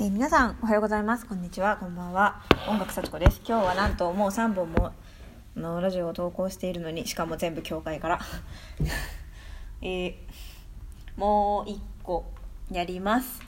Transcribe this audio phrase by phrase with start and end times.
[0.00, 1.26] えー皆さんおはようございます。
[1.26, 1.76] こんにちは。
[1.76, 2.40] こんばんは。
[2.68, 3.40] 音楽幸子です。
[3.44, 4.92] 今日はなんともう3本も
[5.56, 8.20] のラジオを投稿しているのにしかも全部教会から。
[9.82, 10.14] えー
[11.16, 12.26] もう1個
[12.70, 13.42] やります。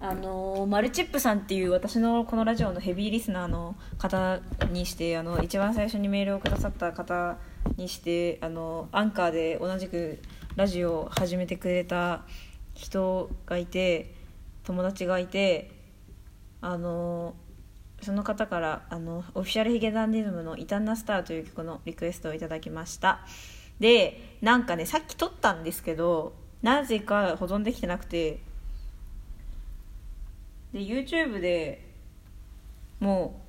[0.00, 4.40] あのーマルチップさんっていう私のこのラジオのヘビーリスナーの方
[4.72, 7.36] にしてあの一番最初にメールをくださった方
[7.76, 10.18] にしてあのアンカーで同じく
[10.56, 12.22] ラジオを始めてくれた
[12.72, 14.16] 人がいて
[14.68, 15.70] 友達がいて
[16.60, 17.34] あの
[18.02, 23.20] その方からあのオフィシャルヒゲダンディズムの「イタンナスター」という曲のリクエストをいただきました。
[23.80, 28.40] でなんかねさっき撮ったんですけどなぜか保存できてなくて
[30.74, 31.82] で YouTube で
[33.00, 33.40] も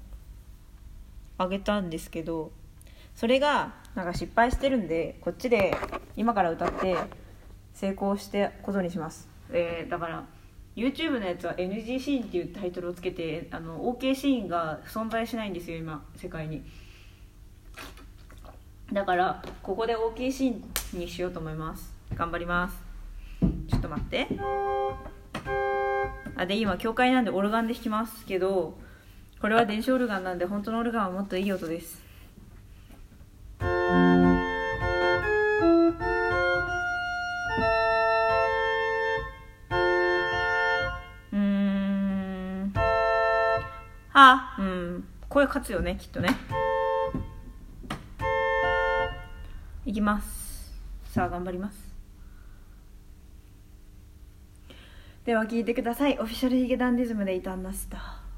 [1.37, 2.53] う上げたんですけど
[3.13, 5.75] それがなんか失敗してるんでこっちで
[6.15, 6.95] 今から歌って
[7.73, 10.38] 成功してことにします、えーだから
[10.79, 16.63] YouTube のやつは NG シーンっていうタイトルをつけてあの OK シーンが存在しないんですよ今世界に。
[18.91, 21.93] だからここで OK シーンにしようと思います。
[22.15, 22.77] 頑張ります。
[23.67, 24.27] ちょっと待って。
[26.35, 28.77] あで今教会なんでオルガンで弾きますけど
[29.41, 32.08] これは電子オルガンなんで本当のオルガンはもっといい音です。
[45.39, 46.35] これ勝つよねきっとね。
[49.85, 50.77] いきます。
[51.13, 51.95] さあ頑張ります。
[55.23, 56.19] では聞いてください。
[56.19, 58.28] オフィシャルヒゲダンディズムで異端なスター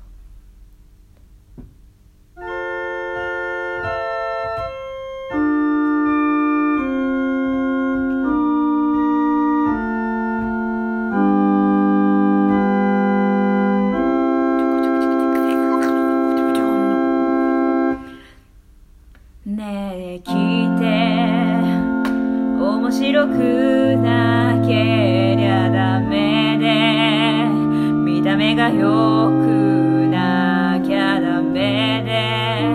[19.44, 20.31] ねえ聞
[20.75, 20.86] いて。
[22.64, 27.49] 面白くなけりゃダメで。
[28.04, 32.70] 見た目が良くなきゃダメで。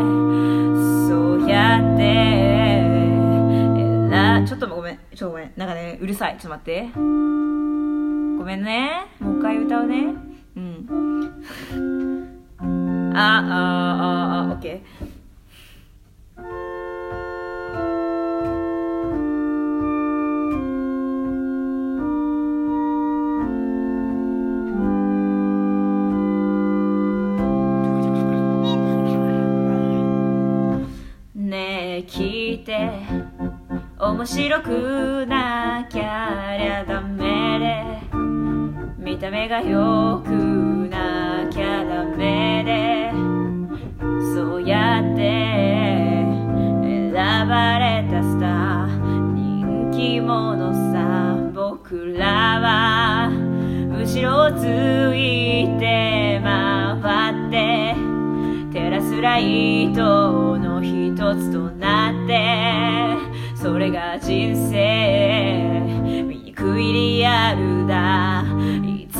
[1.08, 2.02] そうやって。
[2.02, 5.52] えらちょっとごめんちょっとごめん。
[5.56, 6.38] なんかねうるさい。
[6.41, 6.88] ちょっと待って。
[6.96, 7.00] ご
[8.44, 9.06] めんね。
[9.20, 10.14] もう一回歌うね。
[10.56, 10.88] うん。
[13.14, 13.24] あああ
[14.41, 15.16] ああオッケー。
[32.06, 32.90] ねえ聞いて。
[33.98, 37.84] 面白くなきゃりゃダメで。
[38.98, 40.30] 見た目が良く
[40.88, 43.12] なきゃダメで。
[44.34, 45.20] そうやって
[46.82, 47.12] 選
[47.48, 51.36] ばれたスター人気者さ。
[51.54, 52.35] 僕ら
[59.16, 63.16] 照らすライトの一つとなって
[63.56, 65.81] それが人生
[66.27, 68.44] 醜いリアルだ。
[68.84, 69.19] いつ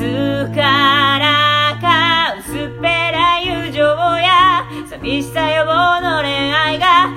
[0.55, 3.83] からか薄っぺらい友情
[4.19, 7.09] や寂しさ予防の恋愛が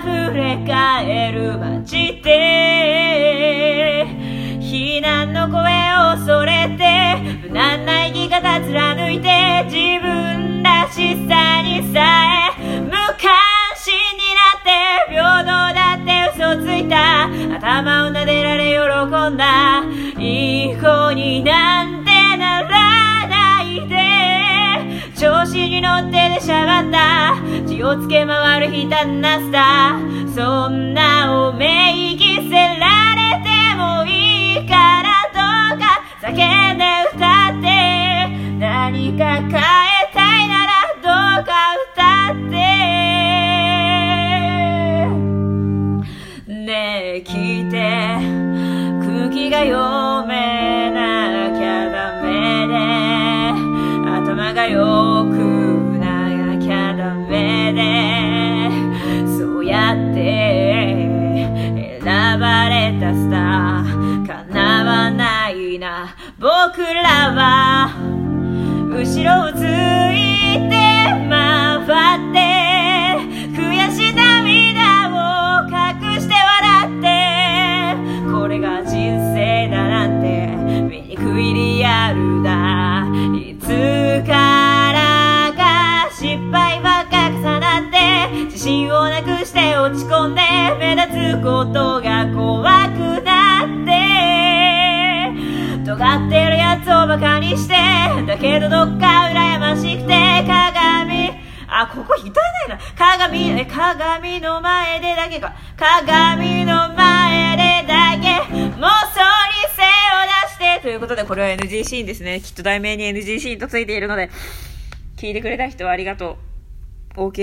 [0.00, 4.06] 溢れ返る街で
[4.60, 5.62] 避難の声
[5.94, 10.23] を恐れて無難な生き方貫いて自分
[10.94, 13.34] しさにさえ無関
[13.74, 14.70] 心になって
[15.10, 17.24] 平等だって嘘ついた
[17.56, 19.82] 頭を撫でられ喜んだ。
[20.20, 23.96] いい子になんてならないで。
[25.18, 27.42] 調子に乗って出しゃばった。
[27.66, 32.83] 血をつけ回る悲嘆なスターそんなおめい着せら
[66.38, 67.90] 僕らは
[68.90, 70.74] 後ろをついて
[71.28, 71.82] 回
[72.18, 72.38] って
[73.52, 73.60] 悔
[73.90, 75.14] し涙を
[75.68, 78.92] 隠して笑ってこれが人
[79.34, 80.26] 生だなんて
[80.88, 83.04] 醜いリアルだ。
[83.36, 83.66] いつ
[84.26, 90.42] からか失敗ばっか重なって自信をなくして落ち込んで
[90.78, 91.08] 目立
[91.38, 91.93] つこと
[97.14, 97.74] バカにして
[98.26, 101.30] だけどどっか羨ましくて鏡
[101.66, 102.78] あ、ここ歌えないな。
[102.96, 105.54] 鏡、え、鏡の前でだけか。
[105.76, 108.78] 鏡の前でだけ、妄想に
[109.74, 110.80] 背を出して。
[110.82, 112.40] ということで、これは NG シーンですね。
[112.40, 114.30] きっと題名に NG シーンとついているので、
[115.16, 116.36] 聞いてくれた人はありがと
[117.16, 117.28] う。
[117.28, 117.40] OK